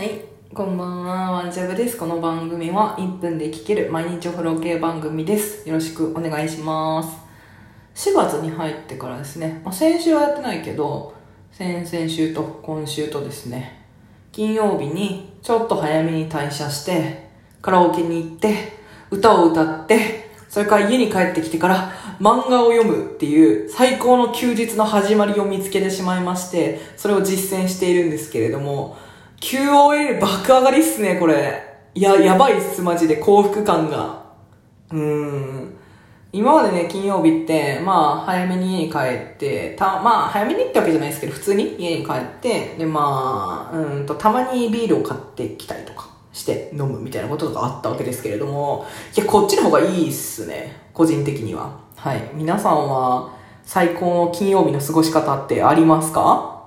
[0.00, 0.12] はい、
[0.54, 1.98] こんばんは、ワンジャブです。
[1.98, 5.68] この番組は1分で聞ける毎日お風呂系番組です。
[5.68, 7.02] よろしくお願いしま
[7.94, 8.08] す。
[8.08, 11.12] 4月に入ってからですね、まあ、先週はやってないけど、
[11.52, 13.84] 先々週と今週とですね、
[14.32, 17.28] 金曜日にちょっと早めに退社して、
[17.60, 18.54] カラオケに行って、
[19.10, 28.96] 歌を歌って、それから家に帰ってきてから漫画を読むっていう最高の休日の始まりを見つけてしまいまして、それを実践しているんですけれども、
[29.40, 31.62] QOL 爆上がりっすね、これ。
[31.94, 33.16] いや、やばいっす、マジで。
[33.16, 34.22] 幸福感が。
[34.92, 35.74] うーん。
[36.32, 48.86] 今までね、金曜日って、まあ、早めに家に帰って、た、まあ、早めにってわけじゃないですけど、普通に家に帰って、で、まあ、うんと、たまにビールを買ってきたりとかして飲むみたいなことがあったわけですけれども、
[49.16, 50.76] いや、こっちの方がいいっすね。
[50.92, 51.70] 個人的には。
[51.96, 52.30] はい。
[52.34, 53.32] 皆さんは、
[53.64, 56.59] 最高の金曜日の過ごし方ってありますか？